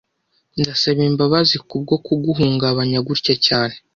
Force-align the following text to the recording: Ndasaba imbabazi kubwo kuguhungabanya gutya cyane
Ndasaba 0.59 1.01
imbabazi 1.09 1.55
kubwo 1.69 1.93
kuguhungabanya 2.05 2.99
gutya 3.07 3.33
cyane 3.45 3.75